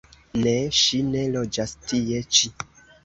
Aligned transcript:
Ne, 0.45 0.53
ŝi 0.77 1.01
ne 1.09 1.21
loĝas 1.35 1.77
tie 1.93 2.27
ĉi. 2.39 2.55